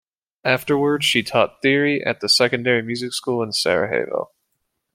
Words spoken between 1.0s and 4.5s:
she taught theory at the secondary music school in Sarajevo.